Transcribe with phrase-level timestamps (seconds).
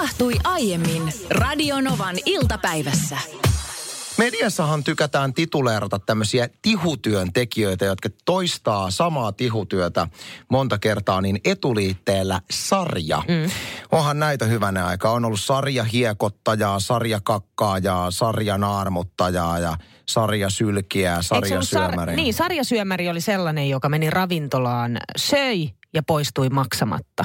[0.00, 3.18] tapahtui aiemmin Radionovan iltapäivässä.
[4.18, 10.08] Mediassahan tykätään tituleerata tämmöisiä tihutyöntekijöitä, jotka toistaa samaa tihutyötä
[10.48, 13.22] monta kertaa, niin etuliitteellä sarja.
[13.28, 13.50] Mm.
[13.92, 15.10] Onhan näitä hyvänä aika.
[15.10, 19.76] On ollut sarja hiekottajaa, sarja kakkaajaa, sarja naarmuttajaa ja
[20.08, 22.12] sarja sylkiä, sarja syömäri.
[22.12, 27.24] Sar- niin, sarjasyömäri oli sellainen, joka meni ravintolaan, söi ja poistui maksamatta.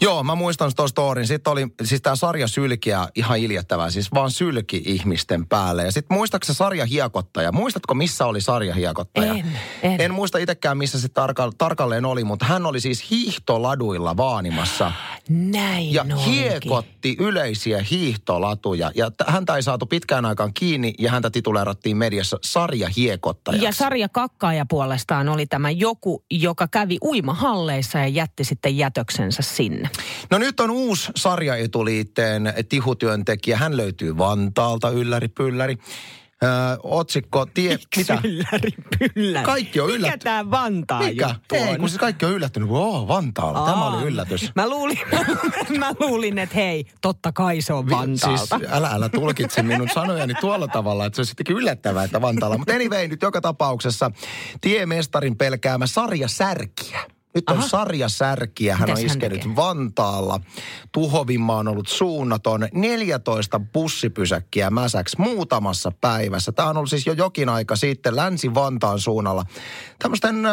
[0.00, 1.26] Joo, mä muistan tuon storin.
[1.26, 5.84] Sitten oli siis tämä sarja sylkiä ihan iljettävää, siis vaan sylki ihmisten päälle.
[5.84, 7.52] Ja sitten muistaaksä sarja hiekottaja?
[7.52, 9.32] Muistatko, missä oli sarja hiekottaja?
[9.34, 10.00] En, en.
[10.00, 14.92] en muista itsekään, missä se tarka- tarkalleen oli, mutta hän oli siis hiihtoladuilla vaanimassa.
[15.28, 16.18] Näin Ja olikin.
[16.18, 18.90] hiekotti yleisiä hiihtolatuja.
[18.94, 23.64] Ja t- häntä ei saatu pitkään aikaan kiinni ja häntä tituleerattiin mediassa sarja hiekottajaksi.
[23.64, 29.90] Ja sarja kakkaaja puolestaan oli tämä joku, joka kävi uimahalleissa ja jätti sitten jätöksensä sinne.
[30.30, 33.56] No nyt on uusi sarjaetuliitteen tihutyöntekijä.
[33.56, 35.76] Hän löytyy Vantaalta, ylläri pylläri.
[36.44, 36.50] Öö,
[36.82, 38.18] otsikko, tie, mitä?
[38.24, 39.44] Ylläri, pylläri.
[39.46, 40.18] Kaikki on Mikä yllätty.
[40.18, 41.34] tämä Vantaa Mikä?
[41.52, 42.68] Ei, kun siis kaikki on yllättynyt.
[42.70, 43.66] Oo, Vantaalla.
[43.66, 44.02] Tämä oli Aa.
[44.02, 44.52] yllätys.
[44.56, 44.98] Mä luulin,
[45.78, 48.58] mä luulin, että hei, totta kai se on Vantaalta.
[48.58, 52.58] Siis älä, älä tulkitse minun sanojani tuolla tavalla, että se on sittenkin yllättävää, että Vantaalla.
[52.58, 54.10] Mutta anyway, nyt joka tapauksessa
[54.60, 57.00] tiemestarin pelkäämä sarjasärkiä.
[57.36, 57.68] Nyt on Aha.
[57.68, 58.76] sarjasärkiä.
[58.76, 59.56] Hän Mitäs on hän iskenyt tekee?
[59.56, 60.40] Vantaalla.
[60.92, 62.68] Tuhovimma on ollut suunnaton.
[62.74, 66.52] 14 bussipysäkkiä mäsäksi muutamassa päivässä.
[66.52, 69.44] Tämä on ollut siis jo jokin aika sitten Länsi-Vantaan suunnalla.
[69.98, 70.52] Tämmöisten äh,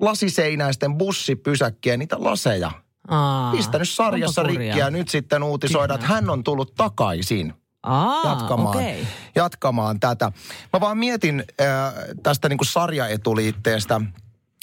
[0.00, 2.70] lasiseinäisten bussipysäkkiä, niitä laseja
[3.08, 4.78] Aa, pistänyt sarjassa onpa rikki kurjaa.
[4.78, 9.06] ja nyt sitten uutisoidaan, että hän on tullut takaisin Aa, jatkamaan, okei.
[9.34, 10.32] jatkamaan tätä.
[10.72, 14.00] Mä vaan mietin äh, tästä niin sarjaetuliitteestä.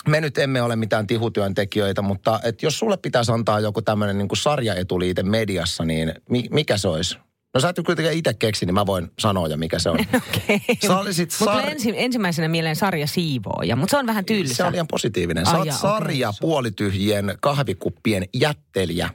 [0.08, 4.28] Me nyt emme ole mitään tihutyöntekijöitä, mutta et jos sulle pitäisi antaa joku tämmöinen niin
[4.33, 7.17] sarjaetuliite mediassa, niin mi- mikä se olisi?
[7.53, 10.00] No sä et kuitenkaan itse keksi, niin mä voin sanoa jo mikä se on.
[10.27, 10.61] Okei.
[10.88, 14.55] Mut sar- ensi, ensimmäisenä mieleen sarja siivooja, mutta se on vähän tylsä.
[14.55, 15.45] Se on ihan positiivinen.
[15.45, 16.38] Sä Ai oot sarja okei.
[16.42, 19.09] puolityhjien kahvikuppien jättelijä.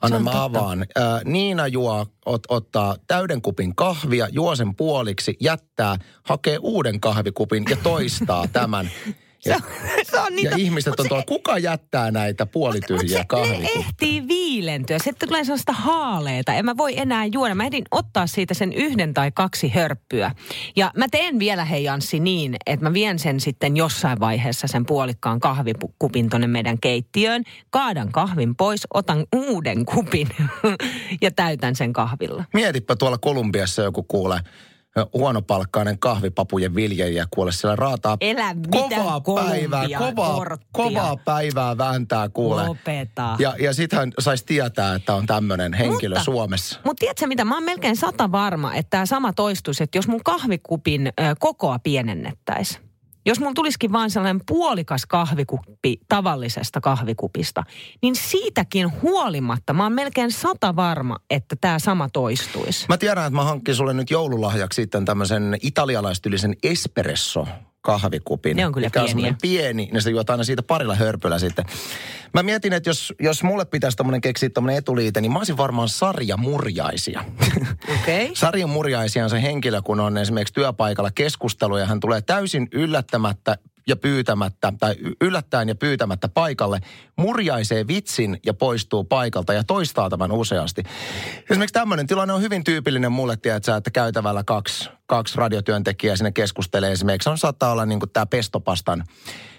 [0.00, 0.82] Anna mä avaan.
[0.82, 7.64] Äh, Niina juo, ot, ottaa täyden kupin kahvia, juo sen puoliksi, jättää, hakee uuden kahvikupin
[7.70, 8.90] ja toistaa tämän.
[9.48, 13.18] Se, on, se on niitä, ja ihmiset on se- tuolla, kuka jättää näitä puolityhjiä se,
[13.18, 13.84] ne kahvikuppeja?
[13.86, 14.98] ehtii viilentyä.
[14.98, 16.54] Sitten tulee sellaista haaleita.
[16.54, 17.54] En mä voi enää juoda.
[17.54, 20.30] Mä ehdin ottaa siitä sen yhden tai kaksi hörppyä.
[20.76, 24.86] Ja mä teen vielä, hei Janssi, niin, että mä vien sen sitten jossain vaiheessa sen
[24.86, 27.42] puolikkaan kahvikupin tonne meidän keittiöön.
[27.70, 30.28] Kaadan kahvin pois, otan uuden kupin
[31.22, 32.44] ja täytän sen kahvilla.
[32.52, 34.40] Mietipä tuolla Kolumbiassa joku kuule
[35.12, 40.68] huonopalkkainen kahvipapujen viljelijä kuule siellä raataa Elä kovaa päivää, kovaa, korttia.
[40.72, 42.68] kovaa päivää vääntää kuule.
[42.68, 43.36] Lopeta.
[43.38, 46.80] Ja, ja sitten hän saisi tietää, että on tämmöinen henkilö Mutta- Suomessa.
[46.84, 50.24] Mutta tiedätkö mitä, mä oon melkein sata varma, että tämä sama toistuisi, että jos mun
[50.24, 52.87] kahvikupin ö, kokoa pienennettäisiin.
[53.28, 57.64] Jos mun tulisikin vain sellainen puolikas kahvikuppi tavallisesta kahvikupista,
[58.02, 62.86] niin siitäkin huolimatta mä oon melkein sata varma, että tämä sama toistuisi.
[62.88, 67.46] Mä tiedän, että mä hankkin sulle nyt joululahjaksi sitten tämmöisen italialaistyylisen espresso
[67.88, 68.56] kahvikupin.
[68.56, 69.10] Ne on kyllä mikä on pieniä.
[69.10, 71.64] semmoinen pieni, niin sä juot aina siitä parilla hörpyllä sitten.
[72.34, 75.88] Mä mietin, että jos, jos mulle pitäisi tämmöinen keksiä tämmöinen etuliite, niin mä olisin varmaan
[75.88, 77.24] sarjamurjaisia.
[77.40, 77.64] Okei.
[78.02, 78.34] Okay.
[78.34, 83.96] Sarjamurjaisia on se henkilö, kun on esimerkiksi työpaikalla keskustelu ja hän tulee täysin yllättämättä ja
[83.96, 86.80] pyytämättä, tai yllättäen ja pyytämättä paikalle,
[87.16, 90.82] murjaisee vitsin ja poistuu paikalta ja toistaa tämän useasti.
[91.50, 96.92] Esimerkiksi tämmöinen tilanne on hyvin tyypillinen mulle, tiedätkö, että käytävällä kaksi, kaksi radiotyöntekijää sinne keskustelee
[96.92, 97.30] esimerkiksi.
[97.30, 99.04] On saattaa olla niin kuin tämä pestopastan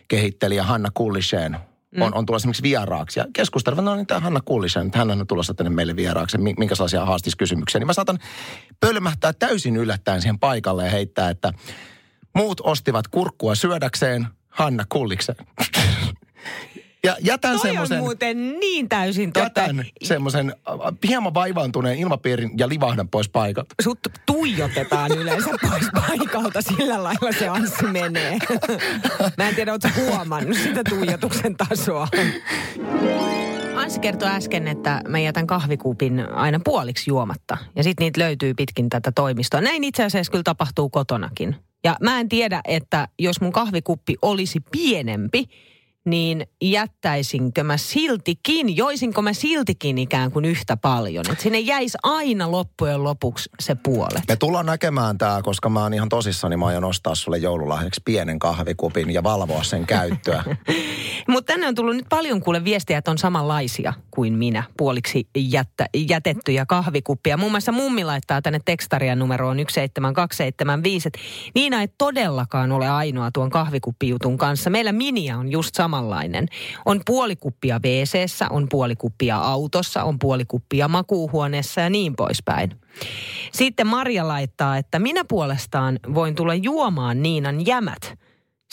[0.07, 1.57] kehittelijä Hanna Kullisheen
[2.01, 3.19] on, on tulossa esimerkiksi vieraaksi.
[3.19, 6.55] Ja keskustelevat, no niin tämä Hanna Kullisen, että hän on tulossa tänne meille vieraaksi, mi-
[6.57, 7.79] minkälaisia haastiskysymyksiä.
[7.79, 8.19] Niin mä saatan
[8.79, 11.53] pölmähtää täysin yllättäen siihen paikalle ja heittää, että
[12.35, 15.45] muut ostivat kurkkua syödäkseen, Hanna Kullikseen.
[17.03, 17.99] ja jätän Toi on semmoisen...
[17.99, 19.61] muuten niin täysin totta.
[19.61, 20.75] Jätän semmoisen äh,
[21.07, 23.75] hieman vaivaantuneen ilmapiirin ja livahdan pois paikalta.
[23.83, 28.37] Sut tuijotetaan yleensä pois paikalta, sillä lailla se Anssi menee.
[29.37, 32.07] Mä en tiedä, ootko huomannut sitä tuijotuksen tasoa.
[33.75, 37.57] Anssi kertoi äsken, että mä jätän kahvikupin aina puoliksi juomatta.
[37.75, 39.61] Ja sitten niitä löytyy pitkin tätä toimistoa.
[39.61, 41.55] Näin itse asiassa kyllä tapahtuu kotonakin.
[41.83, 45.45] Ja mä en tiedä, että jos mun kahvikuppi olisi pienempi,
[46.05, 51.25] niin jättäisinkö mä siltikin, joisinko mä siltikin ikään kuin yhtä paljon.
[51.31, 54.23] Että sinne jäisi aina loppujen lopuksi se puolet.
[54.27, 58.39] Me tullaan näkemään tämä, koska mä oon ihan tosissani, mä aion ostaa sulle joululahjaksi pienen
[58.39, 60.43] kahvikupin ja valvoa sen käyttöä.
[61.27, 65.85] Mutta tänne on tullut nyt paljon kuule viestiä, että on samanlaisia kuin minä, puoliksi jättä,
[65.95, 67.37] jätettyjä kahvikuppia.
[67.37, 71.19] Muun muassa mummi laittaa tänne tekstaria numeroon 17275, että
[71.55, 74.69] Niina ei todellakaan ole ainoa tuon kahvikuppijutun kanssa.
[74.69, 76.47] Meillä Minia on just samanlainen.
[76.85, 82.71] On puolikuppia wc on puolikuppia autossa, on puolikuppia makuuhuoneessa ja niin poispäin.
[83.51, 88.13] Sitten Marja laittaa, että minä puolestaan voin tulla juomaan Niinan jämät–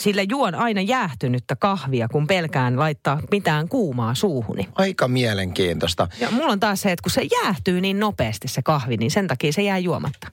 [0.01, 4.67] sillä juon aina jäähtynyttä kahvia, kun pelkään laittaa mitään kuumaa suuhuni.
[4.75, 6.07] Aika mielenkiintoista.
[6.19, 9.27] Ja mulla on taas se, että kun se jäähtyy niin nopeasti se kahvi, niin sen
[9.27, 10.27] takia se jää juomatta.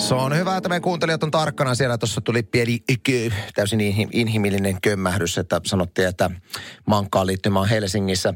[0.00, 1.98] Se on hyvä, että meidän kuuntelijat on tarkkana siellä.
[1.98, 2.82] Tuossa tuli pieni
[3.54, 3.80] täysin
[4.12, 6.30] inhimillinen kömmähdys, että sanottiin, että
[6.86, 8.34] mankkaan liittymään Helsingissä.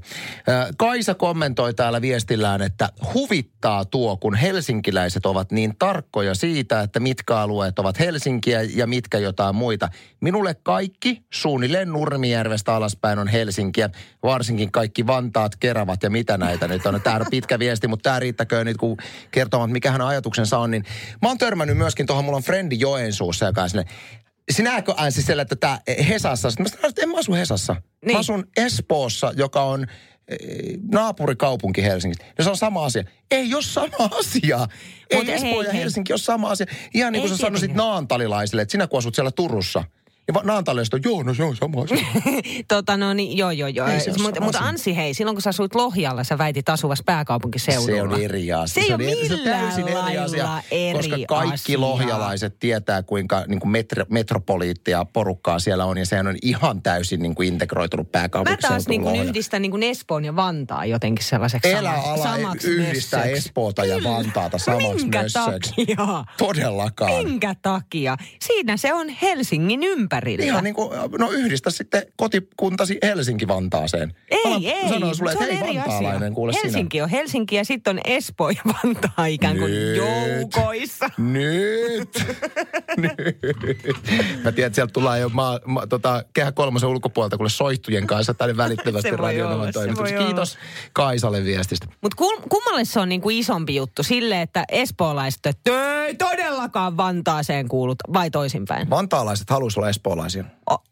[0.78, 7.36] Kaisa kommentoi täällä viestillään, että huvittaa tuo, kun helsinkiläiset ovat niin tarkkoja siitä, että mitkä
[7.36, 9.88] alueet ovat Helsinkiä ja mitkä jotain muita.
[10.20, 13.90] Minulle kaikki suunnilleen Nurmijärvestä alaspäin on Helsinkiä,
[14.22, 17.00] varsinkin kaikki Vantaat, Keravat ja mitä näitä nyt on.
[17.00, 18.96] Tämä on pitkä viesti, mutta tämä riittäköön nyt, kun
[19.30, 20.70] kertovat, mikä hän ajatuksensa on.
[20.70, 20.84] Niin
[21.22, 23.84] mä oon törmännyt myöskin tuohon, mulla on frendi Joensuussa, joka on sinne,
[24.50, 26.50] sinäkö äänsi siellä, että tämä Hesassa?
[26.50, 27.76] Sitten mä sanoin, että en mä asu Hesassa.
[28.04, 28.12] Niin.
[28.12, 29.86] Mä asun Espoossa, joka on
[30.28, 30.38] eh,
[30.92, 32.24] naapurikaupunki Helsingissä.
[32.38, 33.04] Ja se on sama asia.
[33.30, 34.66] Ei ole sama asia.
[35.10, 36.14] Ei Mut Espoo hei, ja Helsinki hei.
[36.14, 36.66] ole sama asia.
[36.94, 39.84] Ihan niin kuin sä sanoisit naantalilaisille, että sinä kun asut siellä Turussa–
[40.28, 42.06] ja Naantalista, joo, no se on sama asia.
[42.68, 43.88] tota no niin, joo, joo, joo.
[44.22, 47.86] Mutta mut Ansi, hei, silloin kun sä asuit Lohjalla, sä väitit asuvas pääkaupunkiseudulla.
[47.86, 48.66] Se on eri asia.
[48.66, 51.80] Se, se ei ole millään se eri asia, eri Koska kaikki asia.
[51.80, 55.98] lohjalaiset tietää, kuinka niin kuin metro, metropoliittia porukkaa siellä on.
[55.98, 58.74] Ja sehän on ihan täysin niin kuin integroitunut pääkaupunkiseudulla.
[58.74, 62.68] Mä taas niin kuin yhdistän niin kuin Espoon ja Vantaa jotenkin sellaiseksi Elä ala samaksi
[62.68, 63.38] yhdistää mössöksi.
[63.48, 65.70] Espoota ja Vantaata samaksi Minkä mössöksi.
[65.70, 66.24] takia?
[66.38, 67.24] Todellakaan.
[67.24, 68.16] Minkä takia?
[68.40, 70.44] Siinä se on Helsingin ympärillä ympärillä.
[70.44, 74.14] Ihan niin kuin, no yhdistä sitten kotikuntasi Helsinki-Vantaaseen.
[74.30, 74.88] Ei, Mä ei.
[74.88, 77.04] Sanoin sulle, että hei vantaalainen, kuule Helsinki sinä.
[77.04, 79.96] on Helsinki ja sitten on Espoo ja Vantaa ikään kuin Nyt.
[79.96, 81.10] joukoissa.
[81.18, 82.08] Nyt.
[82.96, 83.16] Nyt.
[84.44, 88.34] Mä tiedän, että sieltä tulee jo maa, ma, tota, kehä kolmosen ulkopuolelta kuule soihtujen kanssa
[88.34, 90.24] tänne välittömästi radionovan toimituksessa.
[90.24, 90.58] Kiitos
[90.92, 91.86] Kaisalle viestistä.
[92.00, 92.16] Mutta
[92.48, 94.02] kummalle se on niin kuin isompi juttu?
[94.02, 98.90] Sille, että espoolaiset, että ei todellakaan Vantaaseen kuulut, vai toisinpäin?
[98.90, 100.44] Vantaalaiset haluaisivat olla espoolaisia.
[100.70, 100.82] O-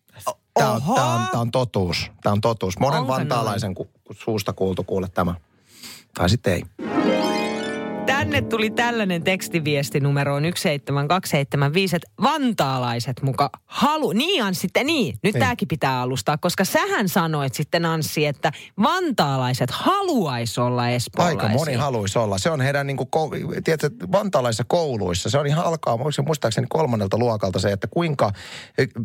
[0.55, 2.11] Tämä on, tämä, on, tämä on totuus.
[2.23, 2.79] Tämä on totuus.
[2.79, 5.35] Monen Onko vantaalaisen ku, suusta kuultu kuule tämä.
[6.15, 6.63] Tai sitten ei.
[8.23, 14.13] Tänne tuli tällainen tekstiviesti numeroon 17275, että vantaalaiset muka halu.
[14.13, 15.19] Niin Anssi, sitten niin.
[15.23, 18.53] Nyt tämäkin pitää alustaa, koska sähän sanoit sitten Anssi, että
[18.83, 21.43] vantaalaiset haluaisi olla espoolaisia.
[21.43, 22.39] Aika moni haluaisi olla.
[22.39, 23.09] Se on heidän niin kuin,
[23.65, 25.31] tiedätkö, vantaalaisissa kouluissa.
[25.31, 28.33] Se on ihan alkaa, muistaakseni kolmannelta luokalta se, että kuinka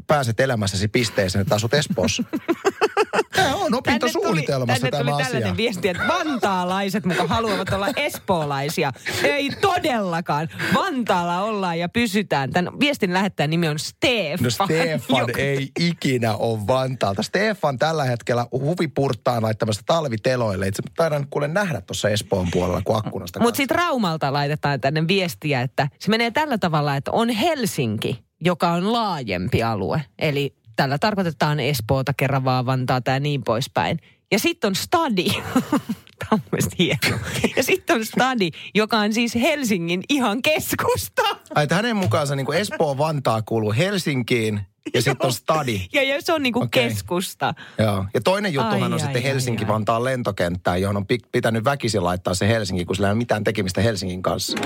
[0.07, 2.23] pääset elämässäsi pisteeseen, että asut Espoossa.
[3.35, 5.25] Tämä on opintosuunnitelmassa tänne tuli, tämä tuli asia.
[5.25, 8.91] tällainen viesti, että vantaalaiset muka haluavat olla espoolaisia.
[9.23, 10.49] Ei todellakaan.
[10.73, 12.51] Vantaalla ollaan ja pysytään.
[12.51, 14.43] Tämän viestin lähettäjän nimi on Stefan.
[14.43, 15.41] No Stefan joka...
[15.41, 17.23] ei ikinä ole Vantaalta.
[17.23, 20.67] Stefan tällä hetkellä huvipurttaan laittamassa talviteloille.
[20.67, 23.39] Itse taidan kuule nähdä tuossa Espoon puolella kuin akkunasta.
[23.39, 28.71] Mutta sitten Raumalta laitetaan tänne viestiä, että se menee tällä tavalla, että on Helsinki, joka
[28.71, 30.01] on laajempi alue.
[30.19, 33.99] Eli tällä tarkoitetaan Espoota, Keravaa, Vantaata ja niin poispäin.
[34.31, 35.25] Ja sitten on stadi.
[36.19, 37.17] Tämä on hieno.
[37.55, 41.21] Ja sitten on stadi, joka on siis Helsingin ihan keskusta.
[41.55, 44.61] Ai, että hänen mukaansa niin kuin Espoo Vantaa kuuluu Helsinkiin
[44.93, 45.81] ja sitten on stadi.
[45.93, 46.83] Ja, ja se on niinku okay.
[46.83, 47.53] keskusta.
[47.77, 48.05] Joo.
[48.13, 52.47] Ja toinen juttuhan ai, on ai, sitten Helsinki-Vantaan lentokenttää, johon on pitänyt väkisin laittaa se
[52.47, 54.57] Helsinki, kun sillä ei ole mitään tekemistä Helsingin kanssa.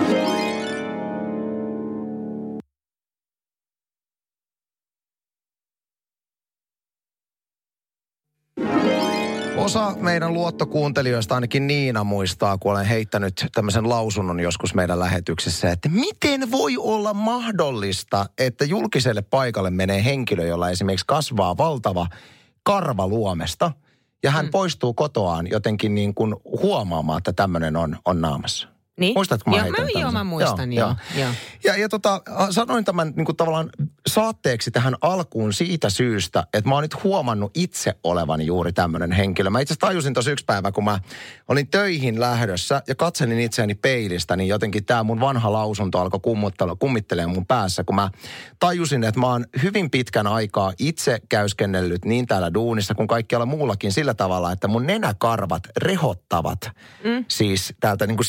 [9.57, 15.89] Osa meidän luottokuuntelijoista, ainakin Niina muistaa, kun olen heittänyt tämmöisen lausunnon joskus meidän lähetyksessä, että
[15.89, 22.07] miten voi olla mahdollista, että julkiselle paikalle menee henkilö, jolla esimerkiksi kasvaa valtava
[22.63, 23.71] karva luomesta,
[24.23, 24.51] ja hän mm.
[24.51, 28.70] poistuu kotoaan jotenkin niin kuin huomaamaan, että tämmöinen on, on naamassa.
[28.99, 29.13] Niin.
[29.13, 30.13] Muistatko mä joo, heitän mä, joo, tämmöisen?
[30.13, 30.95] mä muistan, joo.
[31.17, 31.29] joo.
[31.63, 33.69] Ja, ja tota, sanoin tämän niin kuin tavallaan
[34.07, 39.49] saatteeksi tähän alkuun siitä syystä, että mä oon nyt huomannut itse olevan juuri tämmöinen henkilö.
[39.49, 40.99] Mä itse tajusin tuossa yksi päivä, kun mä
[41.47, 46.19] olin töihin lähdössä ja katselin itseäni peilistä, niin jotenkin tämä mun vanha lausunto alkoi
[46.79, 48.09] kummittelemaan mun päässä, kun mä
[48.59, 53.91] tajusin, että mä oon hyvin pitkän aikaa itse käyskennellyt niin täällä duunissa kuin kaikkialla muullakin
[53.91, 56.71] sillä tavalla, että mun nenäkarvat rehottavat
[57.03, 57.25] mm.
[57.27, 58.25] siis täältä niin kuin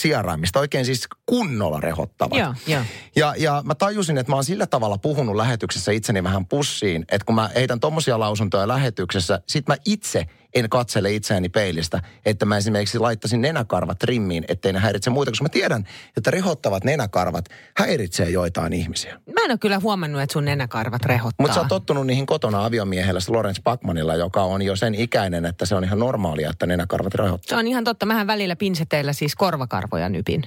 [0.52, 2.38] sijaraimista, oikein siis kunnolla rehottavat.
[2.38, 2.82] Joo, joo.
[3.16, 7.24] Ja, ja mä tajusin, että mä oon sillä tavalla puhunut lähetyksessä itseni vähän pussiin, että
[7.24, 12.56] kun mä heitän tommosia lausuntoja lähetyksessä, sit mä itse en katsele itseäni peilistä, että mä
[12.56, 15.84] esimerkiksi laittaisin nenäkarvat trimmiin, ettei ne häiritse muita, koska mä tiedän,
[16.16, 19.12] että rehottavat nenäkarvat häiritsee joitain ihmisiä.
[19.12, 21.44] Mä en ole kyllä huomannut, että sun nenäkarvat rehottaa.
[21.44, 25.66] Mutta sä oot tottunut niihin kotona aviomiehellä, Lawrence Backmanilla, joka on jo sen ikäinen, että
[25.66, 27.48] se on ihan normaalia, että nenäkarvat rehottaa.
[27.48, 28.06] Se on ihan totta.
[28.06, 30.44] Mähän välillä pinseteillä siis korvakarvoja nypin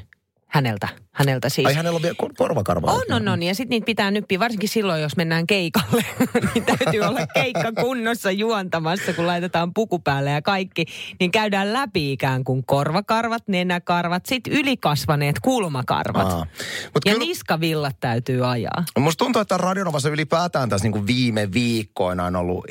[0.47, 0.87] häneltä.
[1.15, 1.67] Häneltä siis.
[1.67, 2.93] Ai hänellä on vielä kor- korvakarvoja?
[2.93, 3.43] On, on, on.
[3.43, 6.05] Ja sitten niitä pitää nyppiä, varsinkin silloin, jos mennään keikalle.
[6.53, 10.85] niin täytyy olla keikka kunnossa juontamassa, kun laitetaan puku päälle ja kaikki.
[11.19, 16.31] Niin käydään läpi ikään kuin korvakarvat, nenäkarvat, sitten ylikasvaneet kulmakarvat.
[16.31, 16.45] Aa.
[16.93, 18.83] Mut ja kyllä- niskavillat täytyy ajaa.
[18.99, 22.65] Musta tuntuu, että Radionovassa ylipäätään tässä niin kuin viime viikkoina on ollut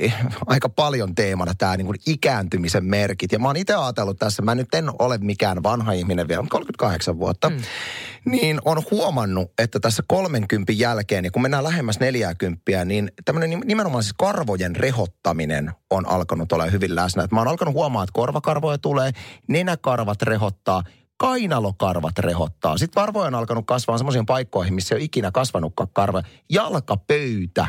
[0.46, 3.32] aika paljon teemana tämä niin kuin ikääntymisen merkit.
[3.32, 7.18] Ja mä oon itse ajatellut tässä, mä nyt en ole mikään vanha ihminen vielä, 38
[7.18, 7.56] vuotta, mm.
[8.42, 14.02] Niin on huomannut, että tässä 30 jälkeen, ja kun mennään lähemmäs 40, niin tämmöinen nimenomaan
[14.02, 17.22] siis karvojen rehottaminen on alkanut olla hyvin läsnä.
[17.22, 19.12] Et mä oon alkanut huomaa, että korvakarvoja tulee,
[19.48, 20.82] nenäkarvat rehottaa,
[21.16, 22.78] kainalokarvat rehottaa.
[22.78, 26.24] Sitten varvoja on alkanut kasvaa semmoisiin paikkoihin, missä ei ole ikinä kasvanutkaan karvoja.
[26.50, 27.66] Jalkapöytä.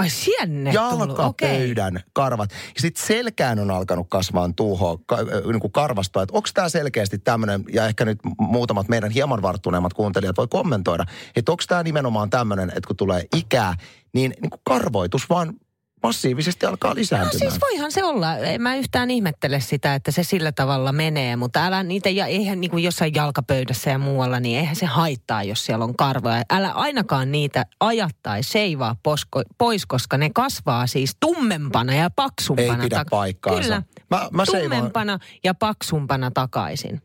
[0.00, 0.72] Ai sienne.
[0.72, 2.50] Jalkapöydän karvat.
[2.50, 5.16] Ja sitten selkään on alkanut kasvaa tuuhoa, ka,
[5.46, 6.22] niin kuin karvastoa.
[6.22, 11.04] Että onko tämä selkeästi tämmöinen, ja ehkä nyt muutamat meidän hieman varttuneemmat kuuntelijat voi kommentoida,
[11.36, 13.74] että onko tämä nimenomaan tämmöinen, että kun tulee ikää,
[14.12, 15.54] niin, niin kuin karvoitus vaan
[16.02, 17.50] massiivisesti alkaa No lisääntymään.
[17.50, 18.36] siis voihan se olla.
[18.36, 21.36] En mä yhtään ihmettele sitä, että se sillä tavalla menee.
[21.36, 25.42] Mutta älä niitä, ja eihän niin kuin jossain jalkapöydässä ja muualla, niin eihän se haittaa,
[25.42, 26.42] jos siellä on karvoja.
[26.50, 32.74] Älä ainakaan niitä aja tai seivaa posko, pois, koska ne kasvaa siis tummempana ja paksumpana.
[32.82, 33.62] Ei pidä paikkaansa.
[33.62, 33.82] Kyllä.
[34.10, 37.02] Mä- mä seivaan- tummempana ja paksumpana takaisin.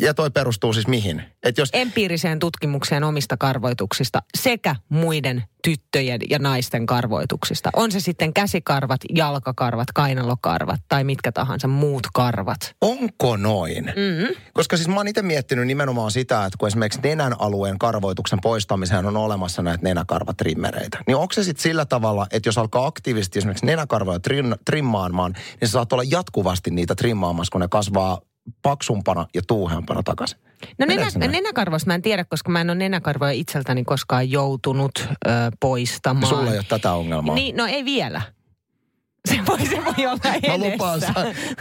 [0.00, 1.22] Ja toi perustuu siis mihin?
[1.42, 7.70] Että jos, Empiiriseen tutkimukseen omista karvoituksista sekä muiden tyttöjen ja naisten karvoituksista.
[7.76, 12.74] On se sitten käsikarvat, jalkakarvat, kainalokarvat tai mitkä tahansa muut karvat.
[12.80, 13.84] onko noin?
[13.84, 14.34] Mm-hmm.
[14.52, 19.06] Koska siis mä oon itse miettinyt nimenomaan sitä, että kun esimerkiksi nenän alueen karvoituksen poistamiseen
[19.06, 23.66] on olemassa näitä nenäkarvatrimmereitä, niin onko se sitten sillä tavalla, että jos alkaa aktiivisesti esimerkiksi
[23.66, 28.20] nenäkarvoja trin, trimmaamaan, niin sä saat olla jatkuvasti niitä trimmaamassa, kun ne kasvaa
[28.62, 30.38] paksumpana ja tuuheampana takaisin.
[30.78, 35.30] No nenä, nenäkarvoista mä en tiedä, koska mä en ole nenäkarvoja itseltäni koskaan joutunut ö,
[35.60, 36.26] poistamaan.
[36.26, 37.34] Sulla ei ole tätä ongelmaa.
[37.34, 38.22] Niin, no ei vielä.
[39.28, 40.58] Se voi, se voi olla edessä.
[40.58, 41.00] Mä lupaan,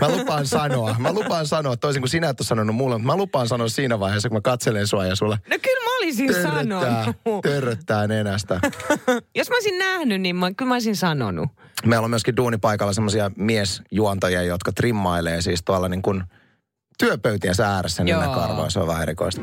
[0.02, 3.18] mä lupaan sanoa, mä lupaan sanoa, toisin kuin sinä et ole sanonut mulle, mutta mä
[3.18, 7.04] lupaan sanoa siinä vaiheessa, kun mä katselen sua ja sulle No kyllä mä olisin törröttää,
[7.06, 7.42] sanonut.
[7.44, 8.60] törröttää nenästä.
[9.38, 11.50] Jos mä olisin nähnyt, niin mä, kyllä mä olisin sanonut.
[11.86, 16.24] Meillä on myöskin duunipaikalla semmoisia miesjuontajia, jotka trimmailee siis tuolla niin kuin
[16.98, 18.22] työpöytien ääressä Joo.
[18.22, 18.70] nenäkarvoja.
[18.70, 19.42] Se on vähän erikoista.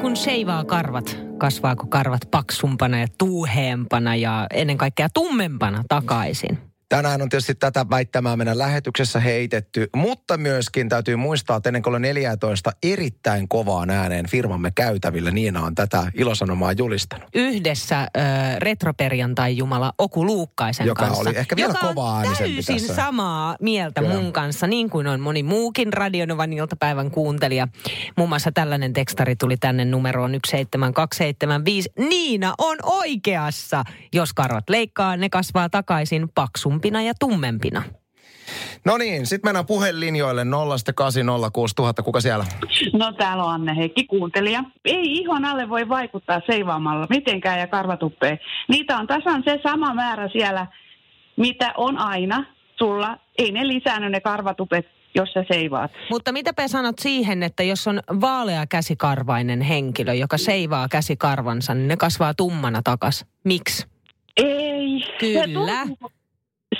[0.00, 6.73] Kun seivaa karvat, kasvaako karvat paksumpana ja tuuheempana ja ennen kaikkea tummempana takaisin?
[6.88, 11.98] Tänään on tietysti tätä väittämää meidän lähetyksessä heitetty, mutta myöskin täytyy muistaa, että ennen kello
[11.98, 17.28] 14 erittäin kovaan ääneen firmamme käytävillä Niina on tätä ilosanomaa julistanut.
[17.34, 18.08] Yhdessä
[18.58, 21.20] retroperjantai-jumala Oku Luukkaisen Joka kanssa.
[21.22, 22.94] oli ehkä vielä joka on kovaäänisempi täysin tässä.
[22.94, 24.14] samaa mieltä Kyllä.
[24.14, 27.68] mun kanssa, niin kuin on moni muukin Radionovan iltapäivän kuuntelija.
[28.16, 31.90] Muun muassa tällainen tekstari tuli tänne numeroon 17275.
[31.98, 33.84] Niina on oikeassa.
[34.12, 36.28] Jos karvat leikkaa, ne kasvaa takaisin
[36.84, 37.82] paksumpina ja tummempina.
[38.84, 40.44] No niin, sitten mennään puhelinjoille
[42.00, 42.02] 0806000.
[42.02, 42.44] Kuka siellä?
[42.92, 44.64] No täällä on Anne Heikki, kuuntelija.
[44.84, 48.38] Ei ihon alle voi vaikuttaa seivaamalla mitenkään ja karvatuppeen.
[48.68, 50.66] Niitä on tasan se sama määrä siellä,
[51.36, 52.44] mitä on aina
[52.78, 53.18] sulla.
[53.38, 55.90] Ei ne lisäänny ne karvatupet, jos sä seivaat.
[56.10, 61.96] Mutta mitäpä sanot siihen, että jos on vaalea käsikarvainen henkilö, joka seivaa käsikarvansa, niin ne
[61.96, 63.26] kasvaa tummana takas.
[63.44, 63.86] Miksi?
[64.36, 65.04] Ei.
[65.18, 65.82] Kyllä.
[65.82, 66.10] Se tuntuu,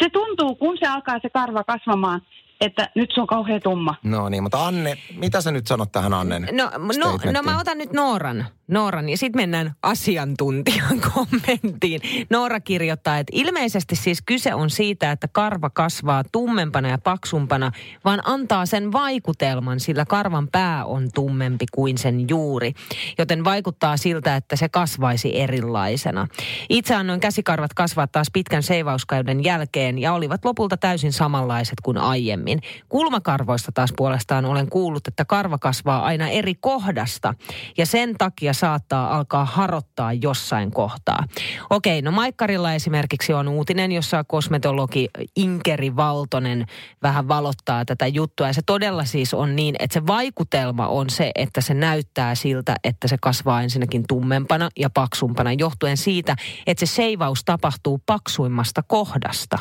[0.03, 2.21] se tuntuu, kun se alkaa se karva kasvamaan,
[2.61, 3.95] että nyt se on kauhean tumma.
[4.03, 7.79] No niin, mutta Anne, mitä sä nyt sanot tähän Annen No, no, no mä otan
[7.79, 12.01] nyt Nooran, Nooran ja sitten mennään asiantuntijan kommenttiin.
[12.31, 17.73] Noora kirjoittaa, että ilmeisesti siis kyse on siitä, että karva kasvaa tummempana ja paksumpana,
[18.05, 22.73] vaan antaa sen vaikutelman, sillä karvan pää on tummempi kuin sen juuri.
[23.19, 26.27] Joten vaikuttaa siltä, että se kasvaisi erilaisena.
[26.69, 32.44] Itse annoin käsikarvat kasvaa taas pitkän seivauskauden jälkeen ja olivat lopulta täysin samanlaiset kuin aiemmin.
[32.89, 37.35] Kulmakarvoista taas puolestaan olen kuullut, että karva kasvaa aina eri kohdasta
[37.77, 41.25] ja sen takia saattaa alkaa harottaa jossain kohtaa.
[41.71, 46.67] Okei, no Maikkarilla esimerkiksi on uutinen, jossa kosmetologi Inkeri Valtonen
[47.03, 48.47] vähän valottaa tätä juttua.
[48.47, 52.77] Ja se todella siis on niin, että se vaikutelma on se, että se näyttää siltä,
[52.85, 56.37] että se kasvaa ensinnäkin tummempana ja paksumpana johtuen siitä,
[56.67, 59.59] että se seivaus tapahtuu paksuimmasta kohdasta.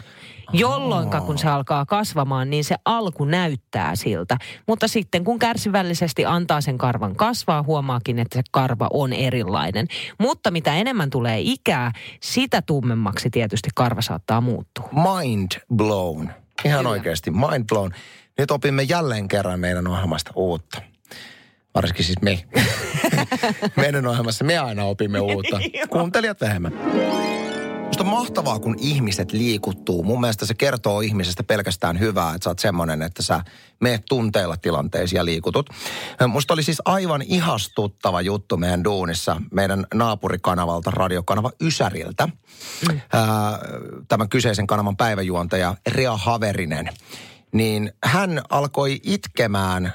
[0.53, 4.37] Jolloin kun se alkaa kasvamaan, niin se alku näyttää siltä.
[4.67, 9.87] Mutta sitten kun kärsivällisesti antaa sen karvan kasvaa, huomaakin, että se karva on erilainen.
[10.19, 14.89] Mutta mitä enemmän tulee ikää, sitä tummemmaksi tietysti karva saattaa muuttua.
[14.91, 16.29] Mind blown.
[16.65, 16.89] Ihan Kyllä.
[16.89, 17.91] oikeasti, mind blown.
[18.37, 20.81] Nyt opimme jälleen kerran meidän ohjelmasta uutta.
[21.75, 22.43] Varsinkin siis me.
[23.77, 25.59] meidän ohjelmassa me aina opimme uutta.
[25.89, 26.73] Kuuntelijat vähemmän.
[27.93, 30.03] Musta on mahtavaa, kun ihmiset liikuttuu.
[30.03, 33.41] Mun mielestä se kertoo ihmisestä pelkästään hyvää, että sä oot semmonen, että sä
[33.81, 35.69] meet tunteilla tilanteisiin ja liikutut.
[36.27, 42.27] Musta oli siis aivan ihastuttava juttu meidän duunissa, meidän naapurikanavalta, radiokanava Ysäriltä.
[42.89, 43.01] Mm.
[44.07, 46.89] Tämän kyseisen kanavan päiväjuontaja Rea Haverinen.
[47.51, 49.93] Niin hän alkoi itkemään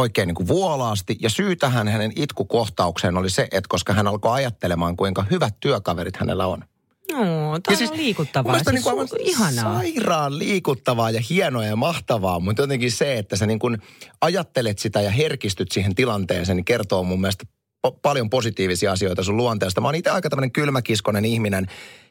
[0.00, 1.16] oikein niin kuin vuolaasti.
[1.20, 6.16] Ja syy tähän hänen itkukohtaukseen oli se, että koska hän alkoi ajattelemaan, kuinka hyvät työkaverit
[6.16, 6.64] hänellä on.
[7.12, 8.42] No, tämä on liikuttavaa.
[8.42, 9.74] mun mielestä Siis niin kuin ihanaa.
[9.74, 13.78] Sairaan liikuttavaa ja hienoa ja mahtavaa, mutta jotenkin se, että sä niin kuin
[14.20, 17.44] ajattelet sitä ja herkistyt siihen tilanteeseen, niin kertoo mun mielestä
[17.86, 19.80] po- paljon positiivisia asioita sun luonteesta.
[19.80, 21.66] Mä oon itse aika tämmöinen kylmäkiskonen ihminen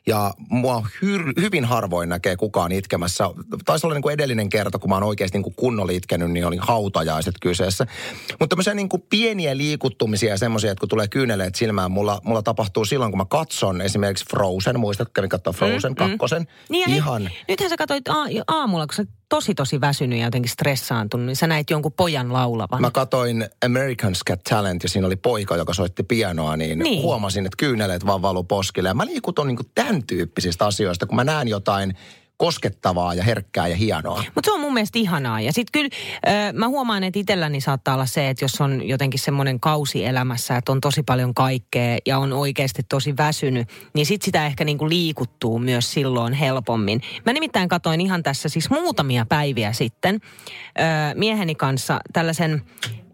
[0.08, 3.24] ja mua hyr- hyvin harvoin näkee kukaan itkemässä.
[3.66, 6.46] Taisi olla niin kuin edellinen kerta, kun mä oon oikeasti niin kuin kunnolla itkenyt, niin
[6.46, 7.88] oli hautajaiset kyseessä.
[8.30, 12.42] Mutta tämmöisiä niin kuin pieniä liikuttumisia ja semmoisia, että kun tulee kyyneleet silmään, mulla, mulla
[12.42, 16.48] tapahtuu silloin, kun mä katson esimerkiksi Frozen, muistatko, kävin katsoa Frozen mm, kakkosen.
[16.70, 17.24] Niin ja Ihan.
[17.24, 21.36] Nyt, nythän sä katsoit a- aamulla, kun sä tosi tosi väsynyt ja jotenkin stressaantunut, niin
[21.36, 22.82] sä näit jonkun pojan laulavan.
[22.82, 26.80] Mä katoin American's Got Talent ja siinä oli poika, joka soitti pianoa, niin, Niin.
[26.80, 27.02] niin.
[27.02, 28.90] huomasin, että kyyneleet vaan valu poskille.
[28.90, 29.58] Ja mä liikuton niin
[29.90, 31.94] tämän tyyppisistä asioista, kun mä näen jotain
[32.38, 34.24] koskettavaa ja herkkää ja hienoa.
[34.36, 35.42] Mutta se on mun mielestä ihanaa.
[35.42, 35.90] Ja sitten kyllä
[36.28, 40.58] ö, mä huomaan, että itselläni saattaa olla se, että jos on jotenkin semmoinen kausi elämässä,
[40.58, 44.90] että on tosi paljon kaikkea ja on oikeasti tosi väsynyt, niin sitten sitä ehkä niinku
[44.90, 47.02] liikuttuu myös silloin helpommin.
[47.26, 50.84] Mä nimittäin katoin ihan tässä siis muutamia päiviä sitten ö,
[51.16, 52.62] mieheni kanssa tällaisen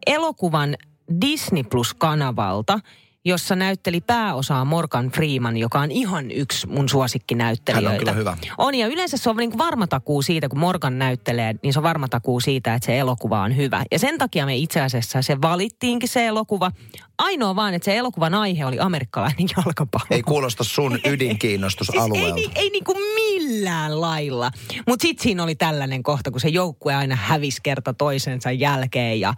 [0.07, 0.75] elokuvan
[1.21, 2.79] Disney Plus-kanavalta,
[3.25, 7.89] jossa näytteli pääosaa Morgan Freeman, joka on ihan yksi mun suosikkinäyttelijöitä.
[7.89, 8.37] Hän on kyllä hyvä.
[8.57, 11.83] On, ja yleensä se on niin varma takuu siitä, kun Morgan näyttelee, niin se on
[11.83, 13.83] varma takuu siitä, että se elokuva on hyvä.
[13.91, 16.71] Ja sen takia me itse asiassa se valittiinkin se elokuva.
[17.17, 20.05] Ainoa vaan, että se elokuvan aihe oli amerikkalainen jalkapallo.
[20.09, 22.51] Ei kuulosta sun Siis ei, ydinkiinnostusalueelta.
[22.55, 24.51] ei niinku millään lailla.
[24.87, 29.33] Mutta sitten siinä oli tällainen kohta, kun se joukkue aina hävisi kerta toisensa jälkeen ja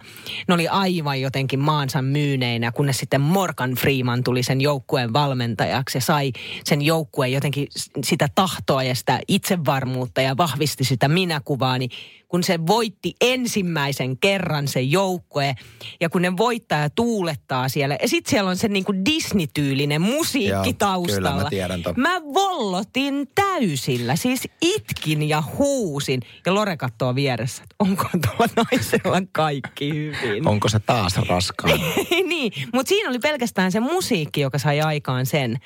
[0.48, 6.02] ne oli aivan jotenkin maansa myyneinä, kunnes sitten Morgan Freeman tuli sen joukkueen valmentajaksi ja
[6.02, 6.32] sai
[6.64, 7.68] sen joukkueen jotenkin
[8.04, 11.90] sitä tahtoa ja sitä itsevarmuutta ja vahvisti sitä minäkuvaa, niin
[12.28, 15.54] kun se voitti ensimmäisen kerran se joukkue
[16.00, 17.96] ja kun ne voittaa ja tuulettaa siellä.
[18.02, 21.30] Ja sitten siellä on se niinku Disney-tyylinen musiikki Joo, taustalla.
[21.30, 21.94] kyllä mä tiedän ton.
[21.96, 26.20] Mä vollotin täysillä, siis itkin ja huusin.
[26.46, 30.48] Ja Lore katsoo vieressä, että onko tuolla naisella kaikki hyvin.
[30.48, 31.80] Onko se taas raskaan?
[32.28, 35.56] niin, mutta siinä oli pelkästään se musiikki, joka sai aikaan sen,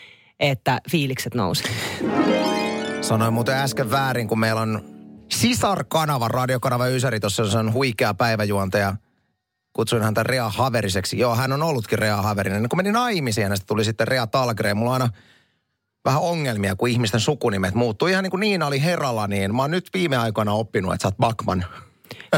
[0.40, 1.64] että fiilikset nousi.
[3.00, 4.91] Sanoin muuten äsken väärin, kun meillä on
[5.32, 8.96] sisarkanava, radiokanava Ysäri, tuossa on huikea päiväjuontaja.
[9.72, 11.18] Kutsuin häntä Rea Haveriseksi.
[11.18, 12.68] Joo, hän on ollutkin Rea Haverinen.
[12.68, 14.76] Kun meni naimisiin, hänestä tuli sitten Rea Talgren.
[14.76, 15.14] Mulla on aina
[16.04, 18.08] vähän ongelmia, kun ihmisten sukunimet muuttuu.
[18.08, 21.08] Ihan niin kuin Niina oli Herralla, niin mä oon nyt viime aikoina oppinut, että sä
[21.08, 21.64] oot Bakman.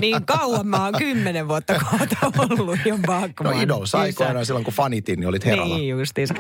[0.01, 2.17] Niin kauan mä oon kymmenen vuotta kohta
[2.49, 3.63] ollut jo No Bakman.
[3.63, 5.77] idols aikoina silloin, kun fanitin, niin olit Herralla.
[5.77, 6.35] Niin justiinsa.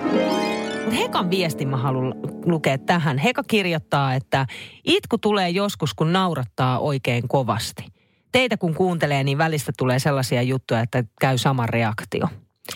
[0.92, 3.18] Hekan viestin mä haluan lukea tähän.
[3.18, 4.46] Heka kirjoittaa, että
[4.84, 7.84] itku tulee joskus, kun naurattaa oikein kovasti.
[8.32, 12.28] Teitä kun kuuntelee, niin välistä tulee sellaisia juttuja, että käy sama reaktio.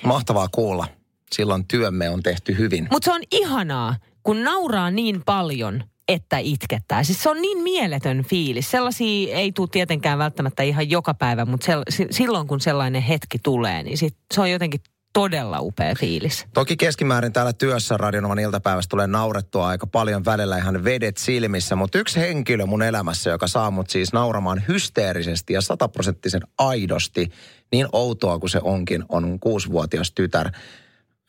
[0.05, 0.87] Mahtavaa kuulla.
[1.33, 2.89] Silloin työmme on tehty hyvin.
[2.91, 7.05] Mutta se on ihanaa, kun nauraa niin paljon, että itkettää.
[7.05, 8.71] Siis se on niin mieletön fiilis.
[8.71, 13.83] Sellaisia ei tule tietenkään välttämättä ihan joka päivä, mutta sel- silloin kun sellainen hetki tulee,
[13.83, 14.81] niin sit se on jotenkin
[15.13, 16.47] todella upea fiilis.
[16.55, 21.99] Toki keskimäärin täällä työssä Radionovan iltapäivässä tulee naurettua aika paljon välillä ihan vedet silmissä, mutta
[21.99, 27.29] yksi henkilö mun elämässä, joka saa mut siis nauramaan hysteerisesti ja sataprosenttisen aidosti,
[27.73, 30.51] niin outoa kuin se onkin, on kuusivuotias tytär.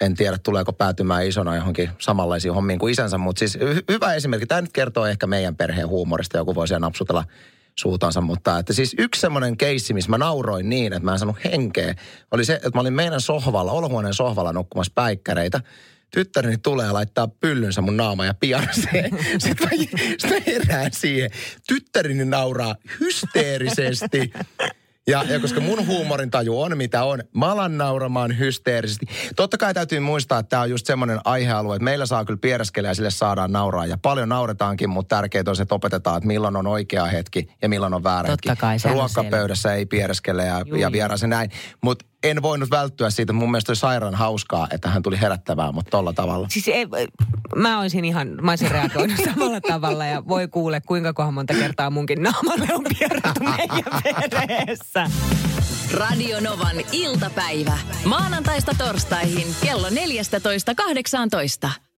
[0.02, 4.48] En tiedä, tuleeko päätymään isona johonkin samanlaisiin hommiin kuin isänsä, mutta siis hy- hyvä esimerkki.
[4.48, 7.24] Tämä nyt kertoo ehkä meidän perheen huumorista, joku voi siellä napsutella
[7.76, 11.44] suutansa, mutta että siis yksi semmoinen keissi, missä mä nauroin niin, että mä en saanut
[11.44, 11.96] henkeä,
[12.32, 15.62] oli se, että mä olin meidän sohvalla, olohuoneen sohvalla nukkumassa päikkäreitä.
[16.12, 19.12] Tyttäreni tulee laittaa pyllynsä mun naama ja piarseen.
[19.38, 19.70] Sitten mä,
[20.18, 21.30] sit mä herään siihen.
[21.68, 24.34] Tyttäreni nauraa hysteerisesti.
[25.10, 29.06] Ja, ja koska mun huumorin taju on mitä on, mä alan nauramaan hysteerisesti.
[29.36, 32.90] Totta kai täytyy muistaa, että tämä on just semmoinen aihealue, että meillä saa kyllä piereskellä
[32.90, 33.86] ja sille saadaan nauraa.
[33.86, 37.70] Ja paljon nauretaankin, mutta tärkeää on se, että opetetaan, että milloin on oikea hetki ja
[37.70, 38.62] milloin on väärä Totta hetki.
[38.62, 40.92] kai, Ruokapöydässä ei piereskele ja, ja juu.
[40.92, 41.52] vieraassa näin.
[41.84, 43.34] Mutta en voinut välttyä siitä.
[43.34, 46.48] Mun mielestä oli sairaan hauskaa, että hän tuli herättämään mut tolla tavalla.
[46.52, 46.88] Siis ei,
[47.56, 51.90] mä olisin ihan, mä olisin reagoinut samalla tavalla ja voi kuule, kuinka kohan monta kertaa
[51.90, 54.02] munkin naamalle on pierretty meidän
[54.32, 55.10] perheessä.
[55.94, 57.78] Radio Novan iltapäivä.
[58.06, 61.70] Maanantaista torstaihin kello 14.18.